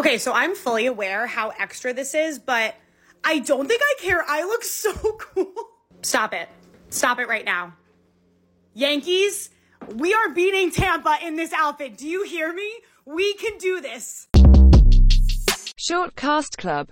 Okay, 0.00 0.16
so 0.16 0.32
I'm 0.32 0.54
fully 0.54 0.86
aware 0.86 1.26
how 1.26 1.50
extra 1.58 1.92
this 1.92 2.14
is, 2.14 2.38
but 2.38 2.74
I 3.22 3.40
don't 3.40 3.68
think 3.68 3.82
I 3.84 3.94
care. 4.02 4.24
I 4.26 4.44
look 4.44 4.64
so 4.64 4.94
cool. 4.94 5.52
Stop 6.00 6.32
it. 6.32 6.48
Stop 6.88 7.18
it 7.18 7.28
right 7.28 7.44
now. 7.44 7.74
Yankees, 8.72 9.50
we 9.96 10.14
are 10.14 10.30
beating 10.30 10.70
Tampa 10.70 11.18
in 11.22 11.36
this 11.36 11.52
outfit. 11.52 11.98
Do 11.98 12.08
you 12.08 12.22
hear 12.24 12.50
me? 12.50 12.72
We 13.04 13.34
can 13.34 13.58
do 13.58 13.82
this. 13.82 14.26
Short 15.76 16.16
Cast 16.16 16.56
Club 16.56 16.88